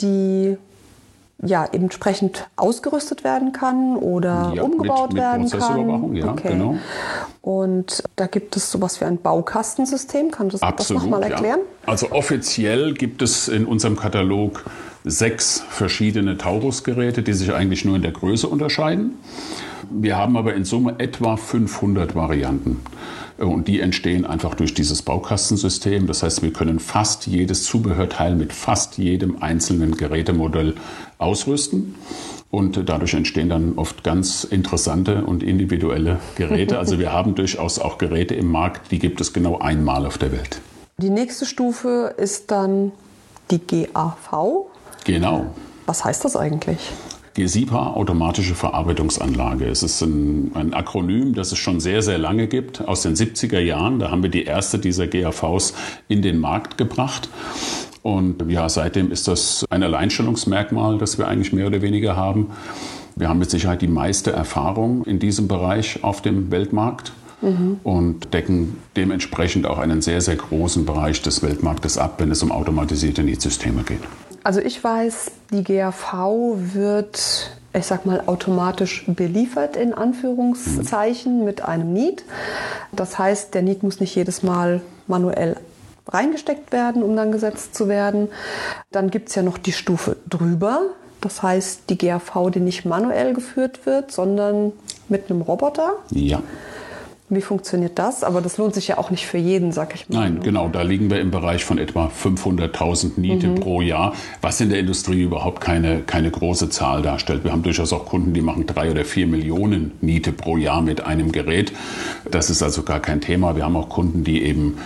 die 0.00 0.56
ja 1.42 1.64
entsprechend 1.64 2.48
ausgerüstet 2.56 3.22
werden 3.22 3.52
kann 3.52 3.96
oder 3.96 4.52
ja, 4.54 4.62
umgebaut 4.62 5.12
mit, 5.12 5.22
mit 5.22 5.22
werden 5.22 5.50
kann. 5.50 6.16
Ja, 6.16 6.32
okay. 6.32 6.48
genau. 6.48 6.76
Und 7.42 8.02
da 8.16 8.26
gibt 8.26 8.56
es 8.56 8.70
sowas 8.70 9.00
wie 9.00 9.04
ein 9.04 9.18
Baukastensystem. 9.18 10.30
Kann 10.30 10.48
du 10.48 10.58
das 10.58 10.90
nochmal 10.90 11.22
erklären? 11.22 11.60
Ja. 11.60 11.88
Also 11.88 12.10
offiziell 12.10 12.92
gibt 12.94 13.22
es 13.22 13.48
in 13.48 13.66
unserem 13.66 13.96
Katalog 13.96 14.64
sechs 15.04 15.62
verschiedene 15.68 16.36
Taurus-Geräte, 16.36 17.22
die 17.22 17.32
sich 17.32 17.52
eigentlich 17.54 17.84
nur 17.84 17.96
in 17.96 18.02
der 18.02 18.12
Größe 18.12 18.48
unterscheiden. 18.48 19.18
Wir 19.90 20.16
haben 20.16 20.36
aber 20.36 20.54
in 20.54 20.64
Summe 20.64 20.96
etwa 20.98 21.36
500 21.36 22.14
Varianten. 22.14 22.80
Und 23.38 23.68
die 23.68 23.80
entstehen 23.80 24.26
einfach 24.26 24.54
durch 24.54 24.74
dieses 24.74 25.02
Baukastensystem. 25.02 26.06
Das 26.08 26.22
heißt, 26.22 26.42
wir 26.42 26.52
können 26.52 26.80
fast 26.80 27.26
jedes 27.26 27.64
Zubehörteil 27.64 28.34
mit 28.34 28.52
fast 28.52 28.98
jedem 28.98 29.40
einzelnen 29.40 29.96
Gerätemodell 29.96 30.74
ausrüsten. 31.18 31.94
Und 32.50 32.88
dadurch 32.88 33.14
entstehen 33.14 33.48
dann 33.48 33.74
oft 33.76 34.02
ganz 34.02 34.42
interessante 34.42 35.24
und 35.24 35.42
individuelle 35.42 36.18
Geräte. 36.36 36.78
Also 36.78 36.98
wir 36.98 37.12
haben 37.12 37.34
durchaus 37.34 37.78
auch 37.78 37.98
Geräte 37.98 38.34
im 38.34 38.50
Markt, 38.50 38.90
die 38.90 38.98
gibt 38.98 39.20
es 39.20 39.32
genau 39.32 39.58
einmal 39.58 40.06
auf 40.06 40.18
der 40.18 40.32
Welt. 40.32 40.60
Die 40.96 41.10
nächste 41.10 41.46
Stufe 41.46 42.14
ist 42.16 42.50
dann 42.50 42.90
die 43.50 43.60
GAV. 43.60 44.66
Genau. 45.04 45.46
Was 45.86 46.04
heißt 46.04 46.24
das 46.24 46.36
eigentlich? 46.36 46.78
GESIPA, 47.38 47.92
automatische 47.94 48.56
Verarbeitungsanlage. 48.56 49.66
Es 49.66 49.84
ist 49.84 50.02
ein, 50.02 50.50
ein, 50.54 50.74
Akronym, 50.74 51.34
das 51.34 51.52
es 51.52 51.58
schon 51.58 51.78
sehr, 51.78 52.02
sehr 52.02 52.18
lange 52.18 52.48
gibt, 52.48 52.86
aus 52.88 53.02
den 53.02 53.14
70er 53.14 53.60
Jahren. 53.60 54.00
Da 54.00 54.10
haben 54.10 54.24
wir 54.24 54.30
die 54.30 54.42
erste 54.42 54.80
dieser 54.80 55.06
GAVs 55.06 55.72
in 56.08 56.20
den 56.20 56.40
Markt 56.40 56.78
gebracht. 56.78 57.28
Und 58.02 58.50
ja, 58.50 58.68
seitdem 58.68 59.12
ist 59.12 59.28
das 59.28 59.64
ein 59.70 59.84
Alleinstellungsmerkmal, 59.84 60.98
das 60.98 61.16
wir 61.16 61.28
eigentlich 61.28 61.52
mehr 61.52 61.68
oder 61.68 61.80
weniger 61.80 62.16
haben. 62.16 62.48
Wir 63.14 63.28
haben 63.28 63.38
mit 63.38 63.50
Sicherheit 63.50 63.82
die 63.82 63.88
meiste 63.88 64.32
Erfahrung 64.32 65.04
in 65.04 65.20
diesem 65.20 65.46
Bereich 65.46 66.02
auf 66.02 66.20
dem 66.20 66.50
Weltmarkt. 66.50 67.12
Mhm. 67.40 67.78
und 67.84 68.34
decken 68.34 68.78
dementsprechend 68.96 69.64
auch 69.64 69.78
einen 69.78 70.02
sehr, 70.02 70.20
sehr 70.20 70.34
großen 70.34 70.84
Bereich 70.84 71.22
des 71.22 71.40
Weltmarktes 71.40 71.96
ab, 71.96 72.16
wenn 72.18 72.32
es 72.32 72.42
um 72.42 72.50
automatisierte 72.50 73.22
Netzsysteme 73.22 73.84
geht. 73.84 74.00
Also 74.48 74.60
ich 74.60 74.82
weiß, 74.82 75.30
die 75.52 75.62
GAV 75.62 76.14
wird, 76.56 77.50
ich 77.74 77.84
sag 77.84 78.06
mal, 78.06 78.22
automatisch 78.24 79.04
beliefert 79.06 79.76
in 79.76 79.92
Anführungszeichen 79.92 81.44
mit 81.44 81.60
einem 81.60 81.92
Need. 81.92 82.24
Das 82.90 83.18
heißt, 83.18 83.52
der 83.52 83.60
Need 83.60 83.82
muss 83.82 84.00
nicht 84.00 84.14
jedes 84.14 84.42
Mal 84.42 84.80
manuell 85.06 85.58
reingesteckt 86.06 86.72
werden, 86.72 87.02
um 87.02 87.14
dann 87.14 87.30
gesetzt 87.30 87.74
zu 87.74 87.88
werden. 87.88 88.30
Dann 88.90 89.10
gibt 89.10 89.28
es 89.28 89.34
ja 89.34 89.42
noch 89.42 89.58
die 89.58 89.72
Stufe 89.72 90.16
drüber. 90.26 90.80
Das 91.20 91.42
heißt, 91.42 91.82
die 91.90 91.98
GAV, 91.98 92.50
die 92.50 92.60
nicht 92.60 92.86
manuell 92.86 93.34
geführt 93.34 93.84
wird, 93.84 94.12
sondern 94.12 94.72
mit 95.10 95.30
einem 95.30 95.42
Roboter. 95.42 95.92
Ja. 96.08 96.42
Wie 97.30 97.42
funktioniert 97.42 97.98
das? 97.98 98.24
Aber 98.24 98.40
das 98.40 98.56
lohnt 98.56 98.74
sich 98.74 98.88
ja 98.88 98.96
auch 98.96 99.10
nicht 99.10 99.26
für 99.26 99.36
jeden, 99.36 99.70
sag 99.70 99.94
ich 99.94 100.08
mal. 100.08 100.20
Nein, 100.20 100.40
genau. 100.42 100.68
Da 100.68 100.80
liegen 100.80 101.10
wir 101.10 101.20
im 101.20 101.30
Bereich 101.30 101.62
von 101.62 101.76
etwa 101.76 102.06
500.000 102.06 103.12
Niete 103.20 103.48
mhm. 103.48 103.54
pro 103.56 103.82
Jahr, 103.82 104.14
was 104.40 104.60
in 104.62 104.70
der 104.70 104.78
Industrie 104.78 105.22
überhaupt 105.22 105.60
keine, 105.60 106.00
keine 106.00 106.30
große 106.30 106.70
Zahl 106.70 107.02
darstellt. 107.02 107.44
Wir 107.44 107.52
haben 107.52 107.62
durchaus 107.62 107.92
auch 107.92 108.06
Kunden, 108.06 108.32
die 108.32 108.40
machen 108.40 108.66
drei 108.66 108.90
oder 108.90 109.04
vier 109.04 109.26
Millionen 109.26 109.92
Niete 110.00 110.32
pro 110.32 110.56
Jahr 110.56 110.80
mit 110.80 111.02
einem 111.02 111.30
Gerät. 111.30 111.72
Das 112.30 112.48
ist 112.48 112.62
also 112.62 112.82
gar 112.82 113.00
kein 113.00 113.20
Thema. 113.20 113.56
Wir 113.56 113.64
haben 113.64 113.76
auch 113.76 113.90
Kunden, 113.90 114.24
die 114.24 114.42
eben 114.42 114.78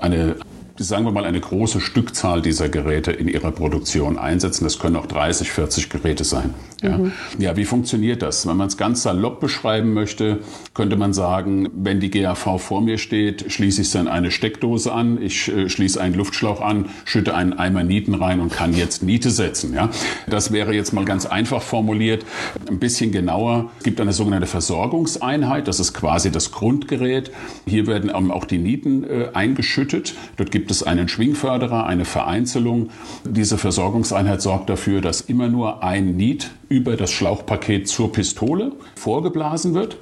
eine 0.00 0.36
sagen 0.82 1.04
wir 1.04 1.12
mal, 1.12 1.24
eine 1.24 1.40
große 1.40 1.80
Stückzahl 1.80 2.42
dieser 2.42 2.68
Geräte 2.68 3.12
in 3.12 3.28
ihrer 3.28 3.50
Produktion 3.52 4.18
einsetzen. 4.18 4.64
Das 4.64 4.78
können 4.78 4.96
auch 4.96 5.06
30, 5.06 5.50
40 5.50 5.90
Geräte 5.90 6.24
sein. 6.24 6.54
Ja, 6.82 6.98
mhm. 6.98 7.12
ja 7.38 7.56
wie 7.56 7.64
funktioniert 7.64 8.22
das? 8.22 8.46
Wenn 8.46 8.56
man 8.56 8.68
es 8.68 8.76
ganz 8.76 9.02
salopp 9.02 9.40
beschreiben 9.40 9.92
möchte, 9.92 10.40
könnte 10.74 10.96
man 10.96 11.12
sagen, 11.12 11.68
wenn 11.74 12.00
die 12.00 12.10
GAV 12.10 12.60
vor 12.60 12.80
mir 12.80 12.98
steht, 12.98 13.52
schließe 13.52 13.82
ich 13.82 13.88
es 13.88 13.94
in 13.94 14.08
eine 14.08 14.30
Steckdose 14.30 14.92
an, 14.92 15.22
ich 15.22 15.48
äh, 15.48 15.68
schließe 15.68 16.00
einen 16.00 16.14
Luftschlauch 16.14 16.60
an, 16.60 16.86
schütte 17.04 17.34
einen 17.34 17.52
Eimer 17.52 17.84
Nieten 17.84 18.14
rein 18.14 18.40
und 18.40 18.52
kann 18.52 18.74
jetzt 18.74 19.02
Niete 19.02 19.30
setzen. 19.30 19.74
Ja, 19.74 19.90
das 20.26 20.52
wäre 20.52 20.74
jetzt 20.74 20.92
mal 20.92 21.04
ganz 21.04 21.26
einfach 21.26 21.62
formuliert. 21.62 22.24
Ein 22.68 22.78
bisschen 22.78 23.12
genauer. 23.12 23.70
Es 23.78 23.84
gibt 23.84 24.00
eine 24.00 24.12
sogenannte 24.12 24.46
Versorgungseinheit. 24.46 25.68
Das 25.68 25.78
ist 25.78 25.92
quasi 25.92 26.32
das 26.32 26.50
Grundgerät. 26.50 27.30
Hier 27.66 27.86
werden 27.86 28.10
auch 28.10 28.44
die 28.44 28.58
Nieten 28.58 29.04
äh, 29.04 29.28
eingeschüttet. 29.32 30.14
Dort 30.36 30.50
gibt 30.50 30.70
es 30.72 30.82
einen 30.82 31.08
Schwingförderer, 31.08 31.86
eine 31.86 32.04
Vereinzelung. 32.04 32.90
Diese 33.24 33.58
Versorgungseinheit 33.58 34.42
sorgt 34.42 34.68
dafür, 34.68 35.00
dass 35.00 35.20
immer 35.20 35.48
nur 35.48 35.84
ein 35.84 36.16
Niet 36.16 36.50
über 36.68 36.96
das 36.96 37.12
Schlauchpaket 37.12 37.86
zur 37.86 38.10
Pistole 38.12 38.72
vorgeblasen 38.96 39.74
wird. 39.74 39.98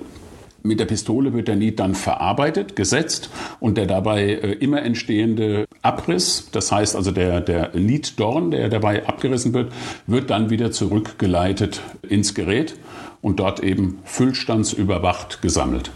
Mit 0.62 0.78
der 0.78 0.84
Pistole 0.84 1.32
wird 1.32 1.48
der 1.48 1.56
Niet 1.56 1.80
dann 1.80 1.94
verarbeitet, 1.94 2.76
gesetzt 2.76 3.30
und 3.60 3.78
der 3.78 3.86
dabei 3.86 4.24
äh, 4.24 4.52
immer 4.52 4.82
entstehende 4.82 5.66
Abriss, 5.80 6.48
das 6.52 6.70
heißt 6.70 6.96
also 6.96 7.12
der, 7.12 7.40
der 7.40 7.70
Nieddorn, 7.74 8.50
der 8.50 8.68
dabei 8.68 9.06
abgerissen 9.06 9.54
wird, 9.54 9.72
wird 10.06 10.30
dann 10.30 10.50
wieder 10.50 10.70
zurückgeleitet 10.70 11.80
ins 12.06 12.34
Gerät 12.34 12.76
und 13.22 13.40
dort 13.40 13.60
eben 13.60 14.00
füllstandsüberwacht 14.04 15.40
gesammelt. 15.40 15.90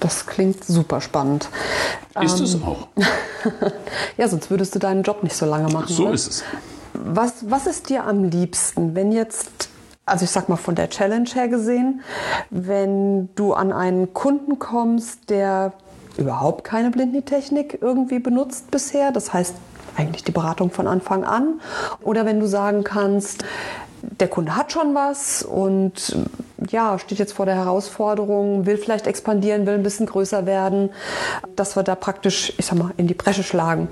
Das 0.00 0.26
klingt 0.26 0.64
super 0.64 1.00
spannend. 1.00 1.48
Ist 2.22 2.38
ähm, 2.38 2.44
es 2.44 2.54
auch. 2.62 2.88
ja, 4.16 4.28
sonst 4.28 4.50
würdest 4.50 4.74
du 4.74 4.78
deinen 4.78 5.02
Job 5.02 5.22
nicht 5.22 5.36
so 5.36 5.46
lange 5.46 5.72
machen. 5.72 5.92
So 5.92 6.04
oder? 6.04 6.14
ist 6.14 6.28
es. 6.28 6.44
Was, 6.94 7.50
was 7.50 7.66
ist 7.66 7.88
dir 7.88 8.04
am 8.04 8.24
liebsten, 8.24 8.94
wenn 8.94 9.12
jetzt, 9.12 9.68
also 10.06 10.24
ich 10.24 10.30
sag 10.30 10.48
mal 10.48 10.56
von 10.56 10.74
der 10.74 10.88
Challenge 10.88 11.28
her 11.32 11.48
gesehen, 11.48 12.00
wenn 12.50 13.28
du 13.34 13.52
an 13.52 13.72
einen 13.72 14.14
Kunden 14.14 14.58
kommst, 14.58 15.28
der 15.30 15.72
überhaupt 16.16 16.64
keine 16.64 16.90
Blindnitechnik 16.90 17.78
irgendwie 17.82 18.18
benutzt 18.18 18.70
bisher, 18.70 19.12
das 19.12 19.32
heißt 19.32 19.54
eigentlich 19.96 20.24
die 20.24 20.32
Beratung 20.32 20.70
von 20.70 20.86
Anfang 20.86 21.24
an, 21.24 21.60
oder 22.02 22.24
wenn 22.24 22.40
du 22.40 22.46
sagen 22.46 22.84
kannst, 22.84 23.44
der 24.02 24.28
Kunde 24.28 24.56
hat 24.56 24.72
schon 24.72 24.94
was 24.94 25.42
und 25.42 26.16
ja, 26.70 26.98
steht 26.98 27.18
jetzt 27.18 27.32
vor 27.32 27.46
der 27.46 27.56
Herausforderung, 27.56 28.66
will 28.66 28.76
vielleicht 28.76 29.06
expandieren, 29.06 29.66
will 29.66 29.74
ein 29.74 29.82
bisschen 29.82 30.06
größer 30.06 30.46
werden, 30.46 30.90
dass 31.54 31.76
wir 31.76 31.82
da 31.82 31.94
praktisch, 31.94 32.52
ich 32.56 32.66
sag 32.66 32.78
mal, 32.78 32.92
in 32.96 33.06
die 33.06 33.14
Bresche 33.14 33.42
schlagen. 33.42 33.88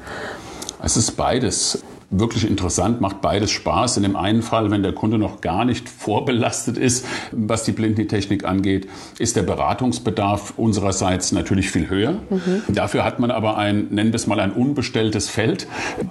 Es 0.82 0.96
ist 0.96 1.12
beides 1.12 1.82
wirklich 2.18 2.48
interessant, 2.48 3.00
macht 3.00 3.20
beides 3.20 3.50
Spaß. 3.50 3.96
In 3.96 4.02
dem 4.02 4.16
einen 4.16 4.42
Fall, 4.42 4.70
wenn 4.70 4.82
der 4.82 4.92
Kunde 4.92 5.18
noch 5.18 5.40
gar 5.40 5.64
nicht 5.64 5.88
vorbelastet 5.88 6.78
ist, 6.78 7.06
was 7.32 7.64
die 7.64 7.72
Blindentechnik 7.72 8.44
angeht, 8.44 8.88
ist 9.18 9.36
der 9.36 9.42
Beratungsbedarf 9.42 10.54
unsererseits 10.56 11.32
natürlich 11.32 11.70
viel 11.70 11.88
höher. 11.88 12.12
Mhm. 12.30 12.62
Dafür 12.68 13.04
hat 13.04 13.18
man 13.18 13.30
aber 13.30 13.56
ein, 13.56 13.88
nennen 13.90 14.12
wir 14.12 14.16
es 14.16 14.26
mal, 14.26 14.40
ein 14.40 14.52
unbestelltes 14.52 15.28
Feld. 15.28 15.66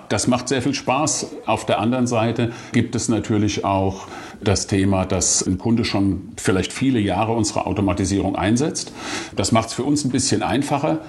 Das 0.10 0.28
macht 0.28 0.50
sehr 0.50 0.62
viel 0.62 0.74
Spaß. 0.74 1.28
Auf 1.46 1.66
der 1.66 1.80
anderen 1.80 2.08
Seite 2.08 2.52
gibt 2.72 2.96
es 2.96 3.10
natürlich 3.10 3.64
auch 3.64 4.08
das 4.48 4.68
Thema, 4.68 5.06
dass 5.06 5.46
ein 5.46 5.58
Kunde 5.58 5.86
schon 5.86 6.34
vielleicht 6.38 6.74
viele 6.74 7.00
Jahre 7.00 7.34
unsere 7.34 7.66
Automatisierung 7.66 8.36
einsetzt. 8.36 8.94
Das 9.36 9.52
macht 9.52 9.70
es 9.70 9.74
für 9.74 9.84
uns 9.84 10.06
ein 10.06 10.12
bisschen 10.12 10.44
einfacher 10.44 11.02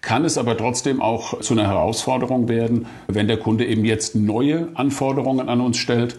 kann 0.00 0.24
es 0.24 0.38
aber 0.38 0.56
trotzdem 0.56 1.02
auch 1.02 1.40
zu 1.40 1.54
einer 1.54 1.66
Herausforderung 1.66 2.48
werden, 2.48 2.86
wenn 3.08 3.28
der 3.28 3.38
Kunde 3.38 3.66
eben 3.66 3.84
jetzt 3.84 4.14
neue 4.14 4.68
Anforderungen 4.74 5.48
an 5.48 5.60
uns 5.60 5.76
stellt, 5.76 6.18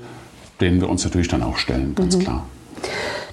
denen 0.59 0.81
wir 0.81 0.89
uns 0.89 1.03
natürlich 1.05 1.27
dann 1.27 1.43
auch 1.43 1.57
stellen, 1.57 1.95
ganz 1.95 2.17
mhm. 2.17 2.19
klar. 2.19 2.45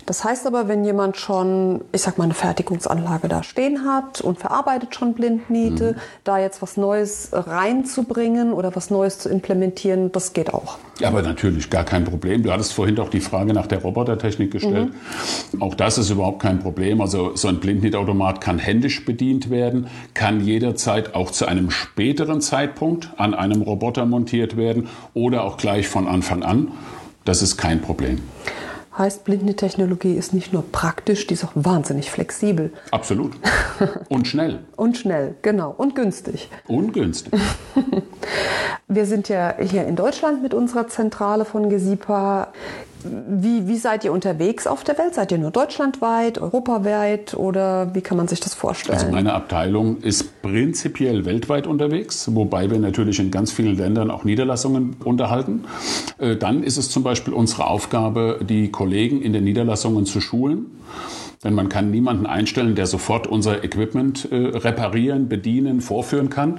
Das 0.07 0.23
heißt 0.23 0.47
aber, 0.47 0.69
wenn 0.69 0.85
jemand 0.85 1.17
schon, 1.17 1.81
ich 1.91 2.03
sag 2.03 2.17
mal, 2.17 2.25
eine 2.25 2.35
Fertigungsanlage 2.35 3.27
da 3.27 3.43
stehen 3.43 3.85
hat 3.85 4.21
und 4.21 4.39
verarbeitet 4.39 4.95
schon 4.95 5.15
Blindniete, 5.15 5.93
mhm. 5.93 6.01
da 6.23 6.39
jetzt 6.39 6.63
was 6.63 6.77
Neues 6.77 7.31
reinzubringen 7.33 8.53
oder 8.53 8.75
was 8.77 8.91
Neues 8.91 9.19
zu 9.19 9.29
implementieren, 9.29 10.13
das 10.13 10.33
geht 10.33 10.55
auch. 10.55 10.79
Ja, 11.01 11.09
aber 11.09 11.23
natürlich, 11.23 11.71
gar 11.71 11.83
kein 11.85 12.05
Problem. 12.05 12.45
Du 12.45 12.53
hattest 12.53 12.73
vorhin 12.73 12.95
doch 12.95 13.11
die 13.11 13.21
Frage 13.21 13.53
nach 13.53 13.67
der 13.67 13.83
Robotertechnik 13.83 14.53
gestellt. 14.53 14.93
Mhm. 15.53 15.63
Auch 15.63 15.75
das 15.75 15.99
ist 15.99 16.09
überhaupt 16.11 16.41
kein 16.41 16.61
Problem. 16.61 17.01
Also 17.01 17.35
so 17.35 17.49
ein 17.49 17.59
Blindnietautomat 17.59 18.41
kann 18.41 18.61
händisch 18.61 19.05
bedient 19.05 19.51
werden, 19.51 19.89
kann 20.15 20.41
jederzeit 20.41 21.17
auch 21.17 21.33
zu 21.33 21.47
einem 21.47 21.73
späteren 21.73 22.41
Zeitpunkt 22.41 23.11
an 23.17 23.35
einem 23.35 23.61
Roboter 23.61 24.07
montiert 24.07 24.57
werden 24.57 24.89
oder 25.15 25.43
auch 25.43 25.57
gleich 25.57 25.89
von 25.89 26.07
Anfang 26.07 26.45
an. 26.45 26.69
Das 27.25 27.43
ist 27.43 27.57
kein 27.57 27.83
Problem. 27.83 28.21
Heißt, 28.99 29.25
Blindentechnologie 29.25 30.15
ist 30.15 30.33
nicht 30.33 30.53
nur 30.53 30.65
praktisch, 30.73 31.27
die 31.27 31.35
ist 31.35 31.45
auch 31.45 31.53
wahnsinnig 31.55 32.11
flexibel. 32.11 32.73
Absolut. 32.91 33.35
Und 34.09 34.27
schnell. 34.27 34.61
Und 34.77 34.97
schnell, 34.97 35.35
genau. 35.43 35.75
Und 35.77 35.95
günstig. 35.95 36.49
Und 36.67 36.93
günstig. 36.93 37.33
Wir 38.89 39.05
sind 39.05 39.29
ja 39.29 39.55
hier 39.61 39.87
in 39.87 39.97
Deutschland 39.97 40.43
mit 40.43 40.55
unserer 40.55 40.89
Zentrale 40.89 41.45
von 41.45 41.69
Gesipa. 41.69 42.53
Wie, 43.29 43.69
wie 43.69 43.77
seid 43.77 44.05
ihr 44.05 44.13
unterwegs 44.13 44.67
auf 44.67 44.85
der 44.85 44.99
Welt? 44.99 45.15
Seid 45.15 45.33
ihr 45.33 45.39
nur 45.39 45.51
deutschlandweit, 45.51 46.39
europaweit 46.39 47.35
oder 47.35 47.95
wie 47.95 48.01
kann 48.01 48.17
man 48.17 48.29
sich 48.29 48.41
das 48.41 48.55
vorstellen? 48.55 48.99
Also 48.99 49.11
meine 49.11 49.33
Abteilung 49.33 49.99
ist 49.99 50.43
prinzipiell 50.43 51.25
weltweit 51.25 51.67
unterwegs, 51.67 52.29
wobei 52.35 52.71
wir 52.71 52.79
natürlich 52.79 53.19
in 53.19 53.31
ganz 53.31 53.53
vielen 53.53 53.77
Ländern 53.77 54.11
auch 54.11 54.25
Niederlassungen 54.25 54.97
unterhalten. 55.05 55.65
Äh, 56.19 56.37
dann 56.37 56.63
ist 56.63 56.77
es 56.77 56.91
zum 56.91 57.03
Beispiel 57.03 57.35
unsere 57.35 57.67
Aufgabe, 57.67 58.41
die 58.49 58.71
Kollegen 58.71 59.23
in 59.23 59.33
den 59.33 59.45
Niederlassungen 59.45 60.07
zu 60.07 60.21
schulen. 60.21 60.67
Denn 61.47 61.55
man 61.55 61.69
kann 61.69 61.93
niemanden 61.93 62.27
einstellen, 62.27 62.75
der 62.75 62.87
sofort 62.87 63.29
unser 63.29 63.63
Equipment 63.63 64.27
äh, 64.33 64.35
reparieren, 64.35 65.29
bedienen, 65.29 65.81
vorführen 65.81 66.29
kann. 66.29 66.59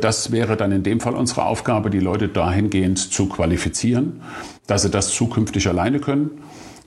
Das 0.00 0.32
wäre 0.32 0.56
dann 0.56 0.72
in 0.72 0.82
dem 0.82 1.00
Fall 1.00 1.14
unsere 1.14 1.44
Aufgabe, 1.44 1.90
die 1.90 1.98
Leute 1.98 2.28
dahingehend 2.28 2.98
zu 2.98 3.28
qualifizieren, 3.28 4.22
dass 4.66 4.82
sie 4.82 4.88
das 4.88 5.10
zukünftig 5.10 5.68
alleine 5.68 6.00
können. 6.00 6.30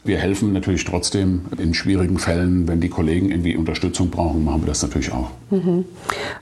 Wir 0.04 0.18
helfen 0.18 0.54
natürlich 0.54 0.86
trotzdem 0.86 1.46
in 1.60 1.76
schwierigen 1.76 2.18
Fällen, 2.18 2.68
wenn 2.68 2.82
die 2.82 2.90
Kollegen 2.90 3.30
irgendwie 3.30 3.56
Unterstützung 3.56 4.10
brauchen, 4.10 4.44
machen 4.44 4.64
wir 4.64 4.68
das 4.68 4.82
natürlich 4.82 5.12
auch. 5.12 5.30
Mhm. 5.52 5.86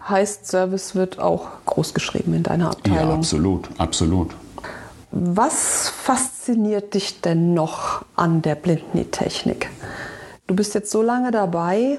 Heißt, 0.08 0.48
Service 0.48 0.96
wird 0.96 1.20
auch 1.20 1.50
groß 1.66 1.94
geschrieben 1.94 2.34
in 2.34 2.44
deiner 2.44 2.70
Abteilung? 2.70 3.10
Ja, 3.10 3.16
absolut, 3.16 3.68
absolut. 3.78 4.30
Was 5.12 5.90
fasziniert 5.90 6.94
dich 6.94 7.20
denn 7.20 7.54
noch 7.54 8.06
an 8.16 8.42
der 8.42 8.56
Blindnähtechnik? 8.56 9.70
Du 10.54 10.58
bist 10.58 10.76
jetzt 10.76 10.92
so 10.92 11.02
lange 11.02 11.32
dabei. 11.32 11.98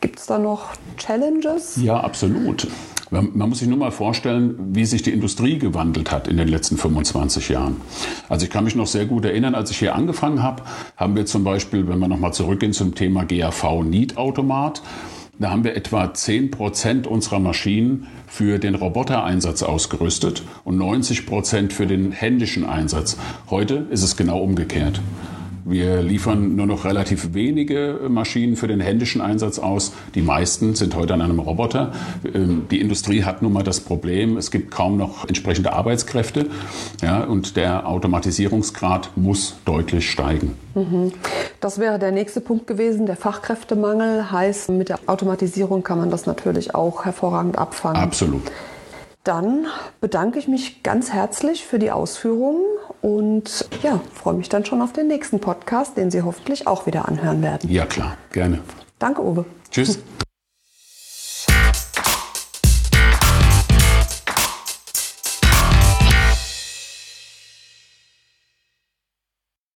Gibt 0.00 0.20
es 0.20 0.26
da 0.26 0.38
noch 0.38 0.66
Challenges? 0.96 1.74
Ja, 1.82 1.98
absolut. 1.98 2.68
Man 3.10 3.32
muss 3.34 3.58
sich 3.58 3.66
nur 3.66 3.78
mal 3.78 3.90
vorstellen, 3.90 4.54
wie 4.76 4.84
sich 4.84 5.02
die 5.02 5.10
Industrie 5.10 5.58
gewandelt 5.58 6.12
hat 6.12 6.28
in 6.28 6.36
den 6.36 6.46
letzten 6.46 6.76
25 6.76 7.48
Jahren. 7.48 7.80
Also 8.28 8.46
ich 8.46 8.52
kann 8.52 8.62
mich 8.62 8.76
noch 8.76 8.86
sehr 8.86 9.06
gut 9.06 9.24
erinnern, 9.24 9.56
als 9.56 9.72
ich 9.72 9.80
hier 9.80 9.96
angefangen 9.96 10.40
habe, 10.40 10.62
haben 10.96 11.16
wir 11.16 11.26
zum 11.26 11.42
Beispiel, 11.42 11.88
wenn 11.88 11.98
wir 11.98 12.06
nochmal 12.06 12.32
zurückgehen 12.32 12.72
zum 12.72 12.94
Thema 12.94 13.24
GAV 13.24 13.82
Need 13.82 14.16
Automat, 14.16 14.82
da 15.40 15.50
haben 15.50 15.64
wir 15.64 15.74
etwa 15.74 16.14
10 16.14 16.52
Prozent 16.52 17.08
unserer 17.08 17.40
Maschinen 17.40 18.06
für 18.28 18.60
den 18.60 18.76
Robotereinsatz 18.76 19.64
ausgerüstet 19.64 20.44
und 20.62 20.78
90 20.78 21.26
Prozent 21.26 21.72
für 21.72 21.88
den 21.88 22.12
händischen 22.12 22.64
Einsatz. 22.64 23.16
Heute 23.50 23.88
ist 23.90 24.04
es 24.04 24.16
genau 24.16 24.40
umgekehrt. 24.40 25.00
Wir 25.64 26.02
liefern 26.02 26.56
nur 26.56 26.66
noch 26.66 26.84
relativ 26.84 27.34
wenige 27.34 28.00
Maschinen 28.08 28.56
für 28.56 28.68
den 28.68 28.80
händischen 28.80 29.20
Einsatz 29.20 29.58
aus. 29.58 29.92
Die 30.14 30.22
meisten 30.22 30.74
sind 30.74 30.94
heute 30.96 31.14
an 31.14 31.20
einem 31.20 31.38
Roboter. 31.38 31.92
Ähm, 32.34 32.66
die 32.70 32.80
Industrie 32.80 33.24
hat 33.24 33.42
nun 33.42 33.52
mal 33.52 33.62
das 33.62 33.80
Problem, 33.80 34.36
es 34.36 34.50
gibt 34.50 34.70
kaum 34.70 34.96
noch 34.96 35.26
entsprechende 35.28 35.72
Arbeitskräfte. 35.72 36.46
Ja, 37.02 37.24
und 37.24 37.56
der 37.56 37.86
Automatisierungsgrad 37.86 39.16
muss 39.16 39.56
deutlich 39.64 40.10
steigen. 40.10 40.56
Mhm. 40.74 41.12
Das 41.60 41.78
wäre 41.78 41.98
der 41.98 42.12
nächste 42.12 42.40
Punkt 42.40 42.66
gewesen. 42.66 43.06
Der 43.06 43.16
Fachkräftemangel 43.16 44.30
heißt, 44.30 44.70
mit 44.70 44.88
der 44.88 44.98
Automatisierung 45.06 45.82
kann 45.82 45.98
man 45.98 46.10
das 46.10 46.26
natürlich 46.26 46.74
auch 46.74 47.04
hervorragend 47.04 47.58
abfangen. 47.58 48.00
Absolut. 48.00 48.42
Dann 49.24 49.66
bedanke 50.00 50.38
ich 50.38 50.48
mich 50.48 50.82
ganz 50.82 51.12
herzlich 51.12 51.66
für 51.66 51.78
die 51.78 51.90
Ausführungen 51.90 52.62
und 53.02 53.68
ja, 53.82 54.00
freue 54.14 54.34
mich 54.34 54.48
dann 54.48 54.64
schon 54.64 54.80
auf 54.80 54.92
den 54.92 55.08
nächsten 55.08 55.40
Podcast, 55.40 55.96
den 55.96 56.10
Sie 56.10 56.22
hoffentlich 56.22 56.66
auch 56.66 56.86
wieder 56.86 57.06
anhören 57.06 57.42
werden. 57.42 57.68
Ja, 57.70 57.84
klar, 57.84 58.16
gerne. 58.32 58.60
Danke, 58.98 59.22
Uwe. 59.22 59.44
Tschüss. 59.70 59.98